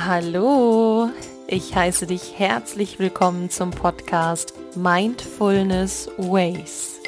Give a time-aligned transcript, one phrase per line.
[0.00, 1.10] Hallo.
[1.46, 6.98] Ich heiße dich herzlich willkommen zum Podcast Mindfulness Ways.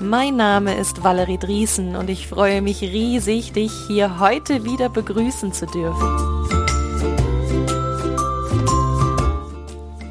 [0.00, 5.52] Mein Name ist Valerie Driesen und ich freue mich riesig, dich hier heute wieder begrüßen
[5.52, 6.38] zu dürfen.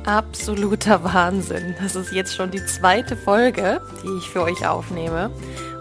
[0.05, 1.75] Absoluter Wahnsinn.
[1.81, 5.29] Das ist jetzt schon die zweite Folge, die ich für euch aufnehme.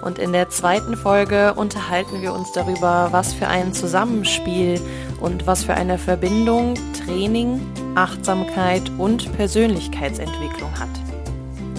[0.06, 4.80] Und in der zweiten Folge unterhalten wir uns darüber, was für ein Zusammenspiel
[5.20, 6.74] und was für eine Verbindung
[7.04, 7.60] Training,
[7.96, 10.88] Achtsamkeit und Persönlichkeitsentwicklung hat.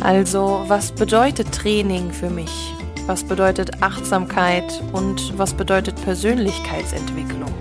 [0.01, 2.75] Also, was bedeutet Training für mich?
[3.05, 7.53] Was bedeutet Achtsamkeit und was bedeutet Persönlichkeitsentwicklung?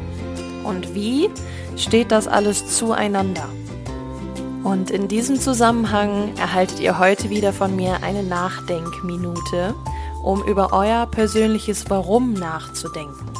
[0.65, 1.31] Und wie
[1.77, 3.49] steht das alles zueinander?
[4.65, 9.77] Und in diesem Zusammenhang erhaltet ihr heute wieder von mir eine Nachdenkminute
[10.27, 13.31] um über euer persönliches Warum nachzudenken.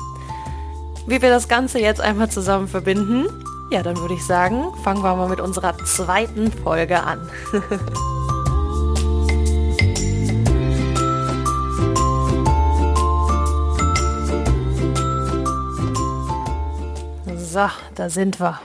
[1.09, 3.27] Wie wir das Ganze jetzt einmal zusammen verbinden,
[3.71, 7.29] ja, dann würde ich sagen, fangen wir mal mit unserer zweiten Folge an.
[17.37, 18.61] so, da sind wir.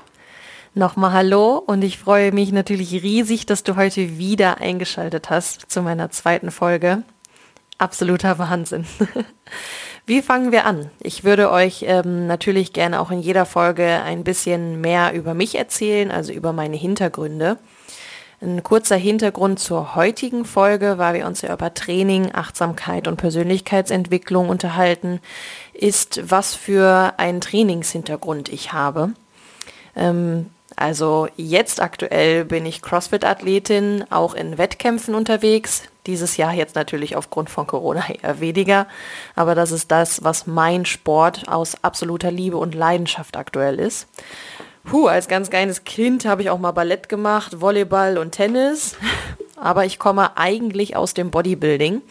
[0.76, 5.82] Nochmal Hallo und ich freue mich natürlich riesig, dass du heute wieder eingeschaltet hast zu
[5.82, 7.02] meiner zweiten Folge
[7.82, 8.86] absoluter Wahnsinn.
[10.06, 10.90] Wie fangen wir an?
[11.00, 15.56] Ich würde euch ähm, natürlich gerne auch in jeder Folge ein bisschen mehr über mich
[15.56, 17.58] erzählen, also über meine Hintergründe.
[18.42, 24.50] Ein kurzer Hintergrund zur heutigen Folge, weil wir uns ja über Training, Achtsamkeit und Persönlichkeitsentwicklung
[24.50, 25.20] unterhalten,
[25.74, 29.12] ist, was für einen Trainingshintergrund ich habe.
[29.96, 35.84] Ähm, also jetzt aktuell bin ich CrossFit-Athletin, auch in Wettkämpfen unterwegs.
[36.08, 38.88] Dieses Jahr jetzt natürlich aufgrund von Corona eher weniger.
[39.36, 44.08] Aber das ist das, was mein Sport aus absoluter Liebe und Leidenschaft aktuell ist.
[44.84, 48.96] Puh, als ganz kleines Kind habe ich auch mal Ballett gemacht, Volleyball und Tennis.
[49.56, 52.02] Aber ich komme eigentlich aus dem Bodybuilding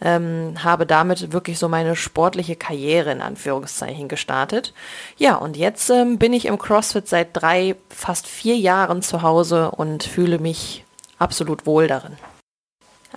[0.00, 4.74] ähm, habe damit wirklich so meine sportliche Karriere in Anführungszeichen gestartet.
[5.16, 9.70] Ja, und jetzt ähm, bin ich im CrossFit seit drei, fast vier Jahren zu Hause
[9.70, 10.84] und fühle mich
[11.18, 12.16] absolut wohl darin.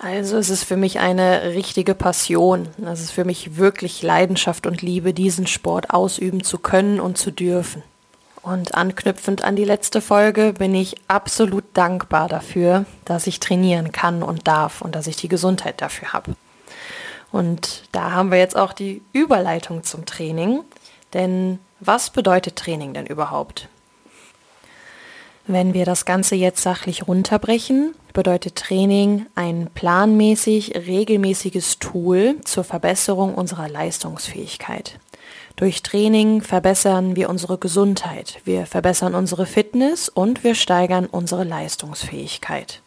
[0.01, 2.69] Also es ist für mich eine richtige Passion.
[2.85, 7.31] Es ist für mich wirklich Leidenschaft und Liebe, diesen Sport ausüben zu können und zu
[7.31, 7.83] dürfen.
[8.41, 14.23] Und anknüpfend an die letzte Folge bin ich absolut dankbar dafür, dass ich trainieren kann
[14.23, 16.35] und darf und dass ich die Gesundheit dafür habe.
[17.33, 20.61] Und da haben wir jetzt auch die Überleitung zum Training.
[21.13, 23.67] Denn was bedeutet Training denn überhaupt?
[25.51, 33.33] Wenn wir das Ganze jetzt sachlich runterbrechen, bedeutet Training ein planmäßig regelmäßiges Tool zur Verbesserung
[33.33, 34.99] unserer Leistungsfähigkeit.
[35.55, 42.83] Durch Training verbessern wir unsere Gesundheit, wir verbessern unsere Fitness und wir steigern unsere Leistungsfähigkeit.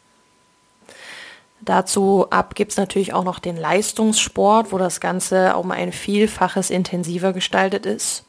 [1.62, 6.70] Dazu ab gibt es natürlich auch noch den Leistungssport, wo das Ganze um ein Vielfaches
[6.70, 8.22] intensiver gestaltet ist.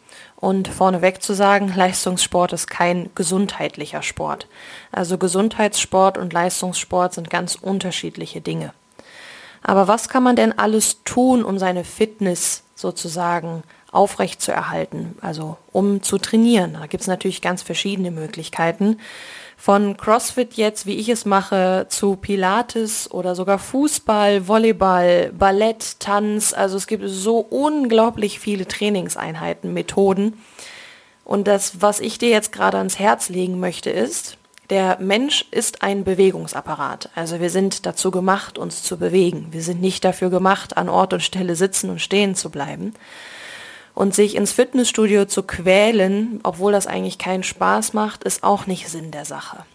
[0.43, 4.45] Und vorneweg zu sagen, Leistungssport ist kein gesundheitlicher Sport.
[4.91, 8.73] Also Gesundheitssport und Leistungssport sind ganz unterschiedliche Dinge.
[9.61, 15.57] Aber was kann man denn alles tun, um seine Fitness sozusagen aufrecht zu erhalten, also
[15.71, 16.73] um zu trainieren?
[16.73, 18.97] Da gibt es natürlich ganz verschiedene Möglichkeiten.
[19.55, 26.53] Von CrossFit jetzt, wie ich es mache, zu Pilates oder sogar Fußball, Volleyball, Ballett, Tanz.
[26.53, 30.33] Also es gibt so unglaublich viele Trainingseinheiten, Methoden.
[31.23, 34.37] Und das, was ich dir jetzt gerade ans Herz legen möchte, ist,
[34.69, 37.09] der Mensch ist ein Bewegungsapparat.
[37.15, 39.47] Also wir sind dazu gemacht, uns zu bewegen.
[39.51, 42.93] Wir sind nicht dafür gemacht, an Ort und Stelle sitzen und stehen zu bleiben.
[43.95, 48.89] Und sich ins Fitnessstudio zu quälen, obwohl das eigentlich keinen Spaß macht, ist auch nicht
[48.89, 49.66] Sinn der Sache.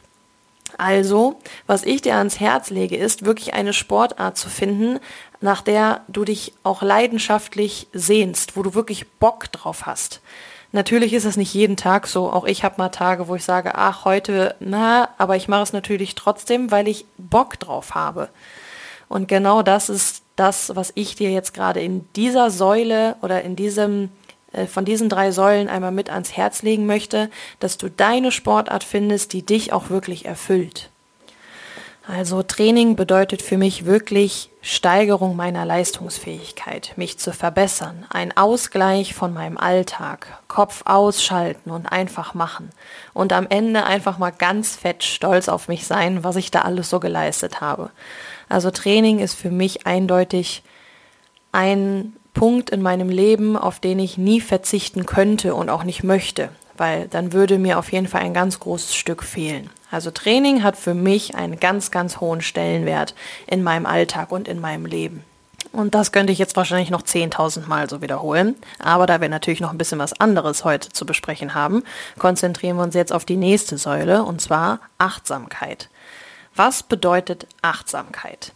[0.76, 4.98] Also, was ich dir ans Herz lege, ist wirklich eine Sportart zu finden,
[5.40, 10.20] nach der du dich auch leidenschaftlich sehnst, wo du wirklich Bock drauf hast.
[10.72, 12.30] Natürlich ist es nicht jeden Tag so.
[12.30, 15.72] Auch ich habe mal Tage, wo ich sage, ach, heute, na, aber ich mache es
[15.72, 18.28] natürlich trotzdem, weil ich Bock drauf habe.
[19.08, 23.56] Und genau das ist das, was ich dir jetzt gerade in dieser Säule oder in
[23.56, 24.10] diesem
[24.52, 27.30] äh, von diesen drei Säulen einmal mit ans Herz legen möchte,
[27.60, 30.90] dass du deine Sportart findest, die dich auch wirklich erfüllt.
[32.10, 39.34] Also Training bedeutet für mich wirklich Steigerung meiner Leistungsfähigkeit, mich zu verbessern, ein Ausgleich von
[39.34, 42.70] meinem Alltag, Kopf ausschalten und einfach machen
[43.12, 46.88] und am Ende einfach mal ganz fett stolz auf mich sein, was ich da alles
[46.88, 47.90] so geleistet habe.
[48.48, 50.62] Also Training ist für mich eindeutig
[51.52, 56.50] ein Punkt in meinem Leben, auf den ich nie verzichten könnte und auch nicht möchte,
[56.76, 59.70] weil dann würde mir auf jeden Fall ein ganz großes Stück fehlen.
[59.90, 63.14] Also Training hat für mich einen ganz, ganz hohen Stellenwert
[63.46, 65.24] in meinem Alltag und in meinem Leben.
[65.72, 68.56] Und das könnte ich jetzt wahrscheinlich noch 10.000 Mal so wiederholen.
[68.78, 71.82] Aber da wir natürlich noch ein bisschen was anderes heute zu besprechen haben,
[72.18, 75.88] konzentrieren wir uns jetzt auf die nächste Säule, und zwar Achtsamkeit.
[76.58, 78.52] Was bedeutet Achtsamkeit?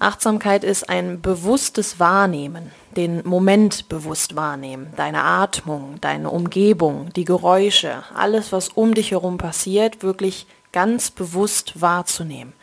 [0.00, 8.04] Achtsamkeit ist ein bewusstes Wahrnehmen, den Moment bewusst wahrnehmen, deine Atmung, deine Umgebung, die Geräusche,
[8.14, 12.54] alles, was um dich herum passiert, wirklich ganz bewusst wahrzunehmen.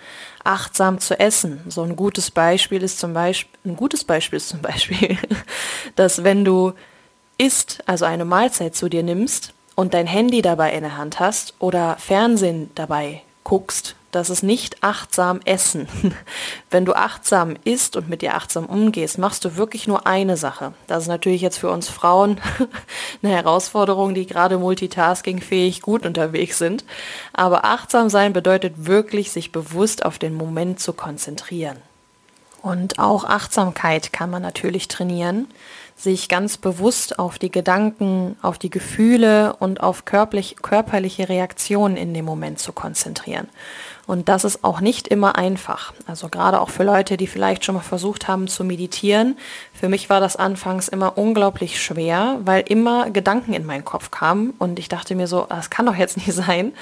[0.43, 1.61] Achtsam zu essen.
[1.67, 5.19] So ein gutes Beispiel ist zum Beispiel, ein gutes Beispiel ist zum Beispiel,
[5.97, 6.73] dass wenn du
[7.37, 11.53] isst, also eine Mahlzeit zu dir nimmst und dein Handy dabei in der Hand hast
[11.59, 15.87] oder Fernsehen dabei guckst, das ist nicht achtsam essen.
[16.71, 20.73] Wenn du achtsam isst und mit dir achtsam umgehst, machst du wirklich nur eine Sache.
[20.87, 22.41] Das ist natürlich jetzt für uns Frauen
[23.23, 26.85] eine Herausforderung, die gerade multitaskingfähig gut unterwegs sind.
[27.33, 31.77] Aber achtsam sein bedeutet wirklich, sich bewusst auf den Moment zu konzentrieren.
[32.61, 35.47] Und auch Achtsamkeit kann man natürlich trainieren,
[35.95, 42.13] sich ganz bewusst auf die Gedanken, auf die Gefühle und auf körperlich, körperliche Reaktionen in
[42.13, 43.49] dem Moment zu konzentrieren.
[44.09, 45.93] Und das ist auch nicht immer einfach.
[46.07, 49.37] Also gerade auch für Leute, die vielleicht schon mal versucht haben zu meditieren.
[49.71, 54.55] Für mich war das anfangs immer unglaublich schwer, weil immer Gedanken in meinen Kopf kamen
[54.57, 56.73] und ich dachte mir so, das kann doch jetzt nicht sein.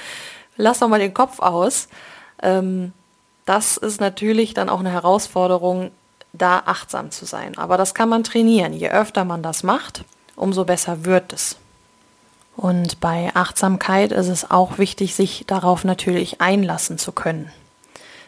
[0.56, 1.88] Lass doch mal den Kopf aus.
[2.42, 2.94] Ähm,
[3.44, 5.90] das ist natürlich dann auch eine Herausforderung,
[6.32, 7.58] da achtsam zu sein.
[7.58, 8.72] Aber das kann man trainieren.
[8.72, 10.02] Je öfter man das macht,
[10.34, 11.58] umso besser wird es.
[12.58, 17.52] Und bei Achtsamkeit ist es auch wichtig, sich darauf natürlich einlassen zu können,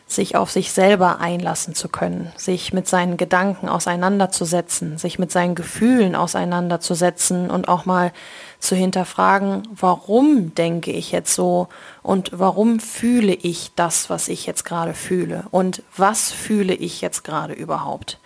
[0.07, 5.57] sich auf sich selber einlassen zu können, sich mit seinen Gedanken auseinanderzusetzen, sich mit seinen
[5.57, 8.13] Gefühlen auseinanderzusetzen und auch mal
[8.61, 11.67] zu hinterfragen, warum denke ich jetzt so
[12.05, 17.25] und warum fühle ich das, was ich jetzt gerade fühle und was fühle ich jetzt
[17.25, 18.21] gerade überhaupt.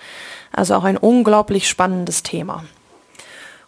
[0.53, 2.63] Also auch ein unglaublich spannendes Thema.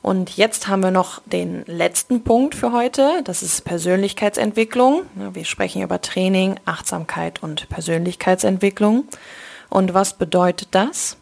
[0.03, 3.23] Und jetzt haben wir noch den letzten Punkt für heute.
[3.25, 5.03] Das ist Persönlichkeitsentwicklung.
[5.15, 9.05] Wir sprechen über Training, Achtsamkeit und Persönlichkeitsentwicklung.
[9.69, 11.17] Und was bedeutet das?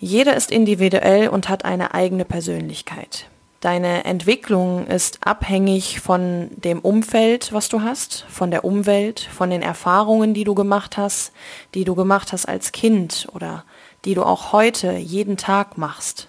[0.00, 3.26] Jeder ist individuell und hat eine eigene Persönlichkeit.
[3.60, 9.62] Deine Entwicklung ist abhängig von dem Umfeld, was du hast, von der Umwelt, von den
[9.62, 11.32] Erfahrungen, die du gemacht hast,
[11.74, 13.64] die du gemacht hast als Kind oder
[14.04, 16.27] die du auch heute jeden Tag machst.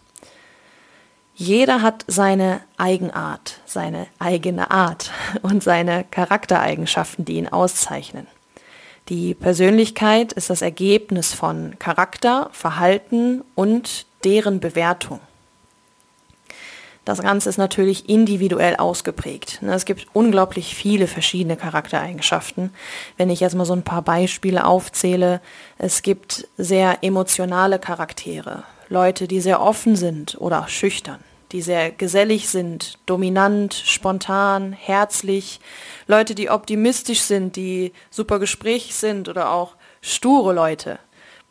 [1.41, 5.09] Jeder hat seine Eigenart, seine eigene Art
[5.41, 8.27] und seine Charaktereigenschaften, die ihn auszeichnen.
[9.07, 15.21] Die Persönlichkeit ist das Ergebnis von Charakter, Verhalten und deren Bewertung.
[17.06, 19.62] Das Ganze ist natürlich individuell ausgeprägt.
[19.63, 22.71] Es gibt unglaublich viele verschiedene Charaktereigenschaften.
[23.15, 25.39] Wenn ich jetzt mal so ein paar Beispiele aufzähle,
[25.77, 32.49] es gibt sehr emotionale Charaktere, Leute, die sehr offen sind oder schüchtern die sehr gesellig
[32.49, 35.59] sind, dominant, spontan, herzlich,
[36.07, 40.99] Leute, die optimistisch sind, die super gesprächig sind oder auch sture Leute,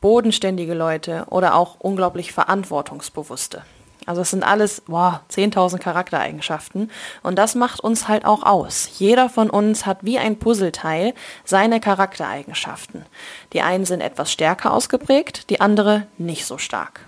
[0.01, 3.63] bodenständige Leute oder auch unglaublich verantwortungsbewusste.
[4.07, 6.91] Also es sind alles, wow, 10.000 Charaktereigenschaften
[7.23, 8.89] und das macht uns halt auch aus.
[8.99, 11.13] Jeder von uns hat wie ein Puzzleteil
[11.45, 13.05] seine Charaktereigenschaften.
[13.53, 17.08] Die einen sind etwas stärker ausgeprägt, die andere nicht so stark.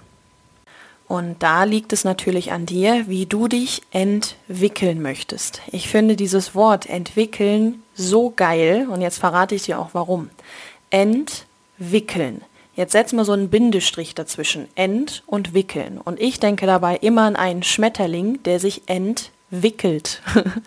[1.10, 5.60] Und da liegt es natürlich an dir, wie du dich entwickeln möchtest.
[5.72, 10.30] Ich finde dieses Wort entwickeln so geil und jetzt verrate ich dir auch warum.
[10.90, 12.42] Entwickeln.
[12.76, 14.68] Jetzt setz mal so einen Bindestrich dazwischen.
[14.76, 15.98] Ent und wickeln.
[15.98, 20.22] Und ich denke dabei immer an einen Schmetterling, der sich entwickelt.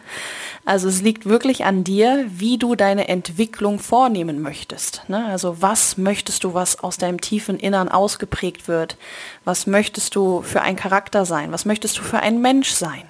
[0.65, 5.03] Also es liegt wirklich an dir, wie du deine Entwicklung vornehmen möchtest.
[5.09, 5.25] Ne?
[5.25, 8.97] Also was möchtest du, was aus deinem tiefen Innern ausgeprägt wird?
[9.43, 11.51] Was möchtest du für ein Charakter sein?
[11.51, 13.03] Was möchtest du für ein Mensch sein?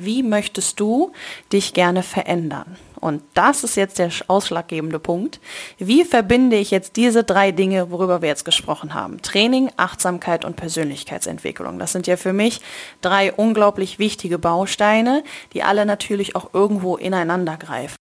[0.00, 1.10] Wie möchtest du
[1.52, 2.76] dich gerne verändern?
[3.00, 5.40] Und das ist jetzt der ausschlaggebende Punkt.
[5.78, 9.20] Wie verbinde ich jetzt diese drei Dinge, worüber wir jetzt gesprochen haben?
[9.22, 11.80] Training, Achtsamkeit und Persönlichkeitsentwicklung.
[11.80, 12.60] Das sind ja für mich
[13.00, 17.96] drei unglaublich wichtige Bausteine, die alle natürlich auch irgendwo ineinander greifen.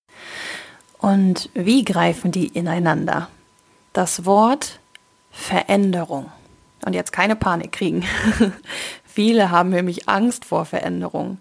[1.00, 3.28] Und wie greifen die ineinander?
[3.94, 4.80] Das Wort
[5.32, 6.32] Veränderung.
[6.86, 8.06] Und jetzt keine Panik kriegen.
[9.04, 11.40] Viele haben nämlich Angst vor Veränderung.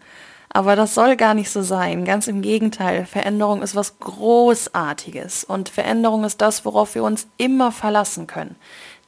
[0.57, 2.07] Aber das soll gar nicht so sein.
[2.07, 3.05] Ganz im Gegenteil.
[3.05, 5.45] Veränderung ist was Großartiges.
[5.45, 8.57] Und Veränderung ist das, worauf wir uns immer verlassen können.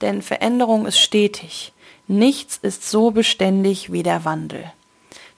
[0.02, 1.72] Denn Veränderung ist stetig.
[2.06, 4.70] Nichts ist so beständig wie der Wandel.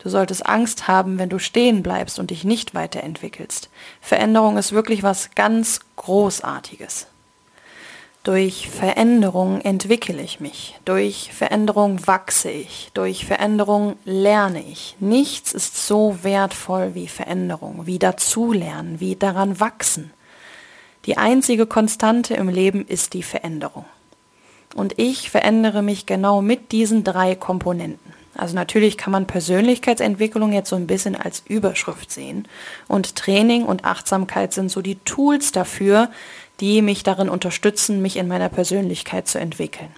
[0.00, 3.70] Du solltest Angst haben, wenn du stehen bleibst und dich nicht weiterentwickelst.
[4.00, 7.06] Veränderung ist wirklich was ganz Großartiges.
[8.22, 14.94] Durch Veränderung entwickle ich mich, durch Veränderung wachse ich, durch Veränderung lerne ich.
[15.00, 20.10] Nichts ist so wertvoll wie Veränderung, wie dazulernen, wie daran wachsen.
[21.06, 23.86] Die einzige Konstante im Leben ist die Veränderung.
[24.74, 28.12] Und ich verändere mich genau mit diesen drei Komponenten.
[28.36, 32.46] Also natürlich kann man Persönlichkeitsentwicklung jetzt so ein bisschen als Überschrift sehen.
[32.86, 36.10] Und Training und Achtsamkeit sind so die Tools dafür,
[36.60, 39.88] die mich darin unterstützen, mich in meiner Persönlichkeit zu entwickeln.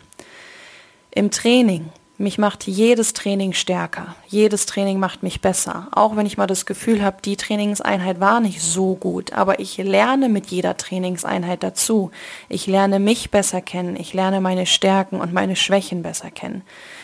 [1.10, 6.38] Im Training, mich macht jedes Training stärker, jedes Training macht mich besser, auch wenn ich
[6.38, 10.76] mal das Gefühl habe, die Trainingseinheit war nicht so gut, aber ich lerne mit jeder
[10.76, 12.10] Trainingseinheit dazu.
[12.48, 16.62] Ich lerne mich besser kennen, ich lerne meine Stärken und meine Schwächen besser kennen.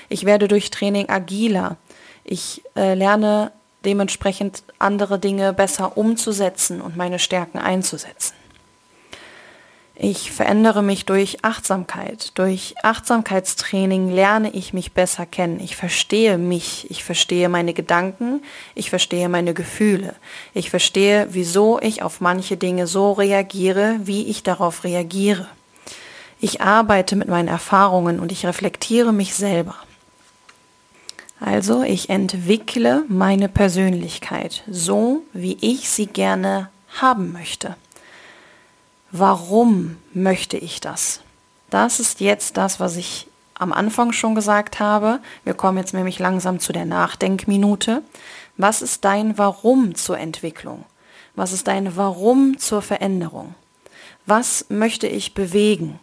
[0.09, 1.77] Ich werde durch Training agiler.
[2.23, 3.51] Ich äh, lerne
[3.85, 8.38] dementsprechend andere Dinge besser umzusetzen und meine Stärken einzusetzen.
[10.01, 12.31] Ich verändere mich durch Achtsamkeit.
[12.39, 15.59] Durch Achtsamkeitstraining lerne ich mich besser kennen.
[15.59, 16.89] Ich verstehe mich.
[16.89, 18.41] Ich verstehe meine Gedanken.
[18.77, 20.15] Ich verstehe meine Gefühle.
[20.55, 25.49] Ich verstehe, wieso ich auf manche Dinge so reagiere, wie ich darauf reagiere.
[26.39, 29.75] Ich arbeite mit meinen Erfahrungen und ich reflektiere mich selber.
[31.41, 36.69] Also ich entwickle meine Persönlichkeit so, wie ich sie gerne
[37.01, 37.75] haben möchte.
[39.11, 41.21] Warum möchte ich das?
[41.71, 45.21] Das ist jetzt das, was ich am Anfang schon gesagt habe.
[45.45, 48.03] Wir kommen jetzt nämlich langsam zu der Nachdenkminute.
[48.57, 50.85] Was ist dein Warum zur Entwicklung?
[51.35, 53.55] Was ist dein Warum zur Veränderung?
[54.27, 55.99] Was möchte ich bewegen?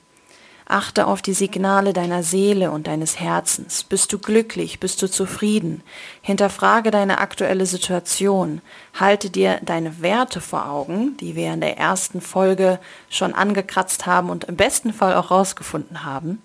[0.67, 3.84] Achte auf die Signale deiner Seele und deines Herzens.
[3.84, 4.79] Bist du glücklich?
[4.79, 5.84] Bist du zufrieden?
[6.22, 8.62] Hinterfrage deine aktuelle Situation.
[9.00, 12.79] Halte dir deine Werte vor Augen, die wir in der ersten Folge
[13.10, 16.41] schon angekratzt haben und im besten Fall auch rausgefunden haben.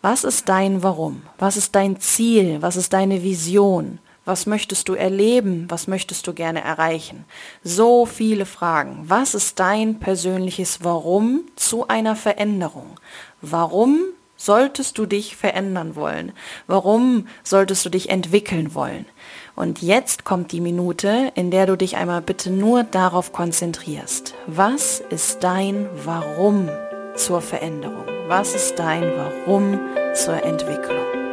[0.00, 1.22] Was ist dein Warum?
[1.38, 2.62] Was ist dein Ziel?
[2.62, 3.98] Was ist deine Vision?
[4.26, 5.66] Was möchtest du erleben?
[5.68, 7.24] Was möchtest du gerne erreichen?
[7.62, 9.04] So viele Fragen.
[9.06, 12.98] Was ist dein persönliches Warum zu einer Veränderung?
[13.40, 14.00] Warum
[14.36, 16.32] solltest du dich verändern wollen?
[16.66, 19.06] Warum solltest du dich entwickeln wollen?
[19.54, 24.34] Und jetzt kommt die Minute, in der du dich einmal bitte nur darauf konzentrierst.
[24.48, 26.68] Was ist dein Warum
[27.14, 28.06] zur Veränderung?
[28.26, 29.78] Was ist dein Warum
[30.14, 31.25] zur Entwicklung?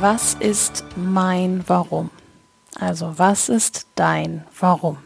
[0.00, 2.10] Was ist mein Warum?
[2.78, 4.98] Also was ist dein Warum?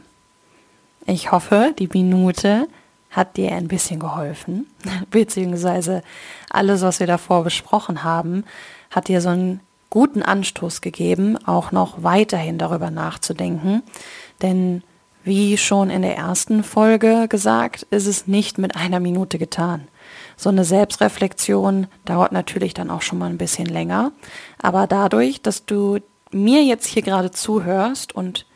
[1.06, 2.68] Ich hoffe, die Minute
[3.10, 4.66] hat dir ein bisschen geholfen,
[5.10, 6.02] beziehungsweise
[6.50, 8.44] alles, was wir davor besprochen haben,
[8.90, 13.82] hat dir so einen guten Anstoß gegeben, auch noch weiterhin darüber nachzudenken.
[14.42, 14.82] Denn
[15.24, 19.88] wie schon in der ersten Folge gesagt, ist es nicht mit einer Minute getan.
[20.38, 24.12] So eine Selbstreflexion dauert natürlich dann auch schon mal ein bisschen länger.
[24.62, 25.98] Aber dadurch, dass du
[26.30, 28.46] mir jetzt hier gerade zuhörst und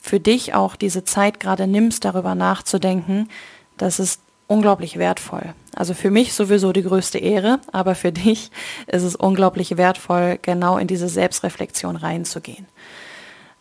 [0.00, 3.28] für dich auch diese Zeit gerade nimmst, darüber nachzudenken,
[3.76, 5.54] das ist unglaublich wertvoll.
[5.74, 8.52] Also für mich sowieso die größte Ehre, aber für dich
[8.86, 12.66] ist es unglaublich wertvoll, genau in diese Selbstreflexion reinzugehen.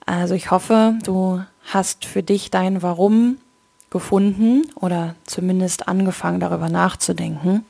[0.06, 3.38] Also ich hoffe, du hast für dich dein Warum
[3.90, 7.66] gefunden oder zumindest angefangen darüber nachzudenken.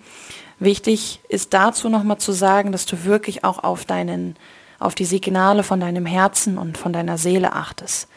[0.60, 4.36] Wichtig ist dazu nochmal zu sagen, dass du wirklich auch auf deinen,
[4.80, 8.08] auf die Signale von deinem Herzen und von deiner Seele achtest.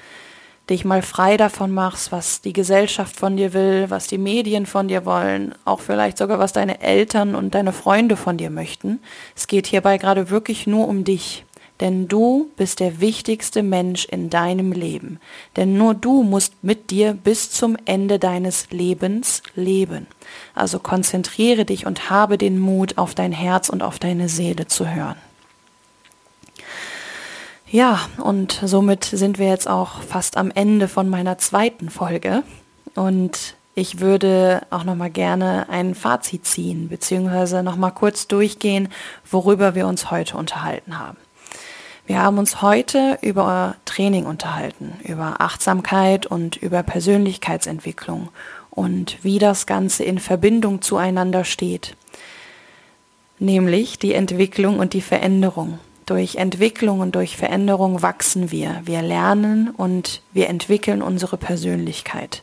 [0.71, 4.87] dich mal frei davon machst, was die Gesellschaft von dir will, was die Medien von
[4.87, 9.00] dir wollen, auch vielleicht sogar was deine Eltern und deine Freunde von dir möchten.
[9.35, 11.45] Es geht hierbei gerade wirklich nur um dich.
[11.81, 15.19] Denn du bist der wichtigste Mensch in deinem Leben.
[15.57, 20.07] Denn nur du musst mit dir bis zum Ende deines Lebens leben.
[20.55, 24.89] Also konzentriere dich und habe den Mut, auf dein Herz und auf deine Seele zu
[24.89, 25.17] hören.
[27.71, 32.43] Ja, und somit sind wir jetzt auch fast am Ende von meiner zweiten Folge.
[32.97, 38.89] Und ich würde auch noch mal gerne ein Fazit ziehen, beziehungsweise noch mal kurz durchgehen,
[39.31, 41.17] worüber wir uns heute unterhalten haben.
[42.11, 48.31] Wir haben uns heute über Training unterhalten, über Achtsamkeit und über Persönlichkeitsentwicklung
[48.69, 51.95] und wie das Ganze in Verbindung zueinander steht.
[53.38, 55.79] Nämlich die Entwicklung und die Veränderung.
[56.05, 58.81] Durch Entwicklung und durch Veränderung wachsen wir.
[58.85, 62.43] Wir lernen und wir entwickeln unsere Persönlichkeit.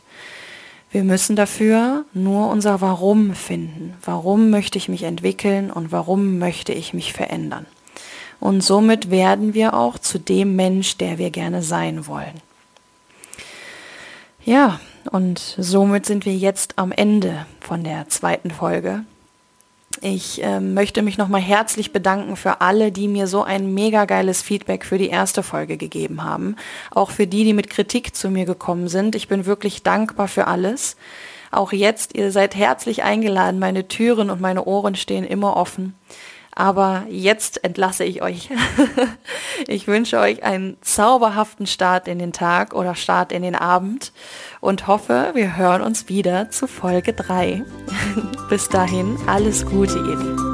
[0.90, 3.92] Wir müssen dafür nur unser Warum finden.
[4.02, 7.66] Warum möchte ich mich entwickeln und warum möchte ich mich verändern?
[8.40, 12.40] Und somit werden wir auch zu dem Mensch, der wir gerne sein wollen.
[14.44, 14.80] Ja,
[15.10, 19.04] und somit sind wir jetzt am Ende von der zweiten Folge.
[20.00, 24.42] Ich äh, möchte mich nochmal herzlich bedanken für alle, die mir so ein mega geiles
[24.42, 26.56] Feedback für die erste Folge gegeben haben.
[26.90, 29.16] Auch für die, die mit Kritik zu mir gekommen sind.
[29.16, 30.96] Ich bin wirklich dankbar für alles.
[31.50, 33.58] Auch jetzt, ihr seid herzlich eingeladen.
[33.58, 35.94] Meine Türen und meine Ohren stehen immer offen.
[36.58, 38.50] Aber jetzt entlasse ich euch.
[39.68, 44.12] ich wünsche euch einen zauberhaften Start in den Tag oder Start in den Abend
[44.60, 47.62] und hoffe, wir hören uns wieder zu Folge 3.
[48.50, 50.47] Bis dahin, alles Gute, ihr Lieben.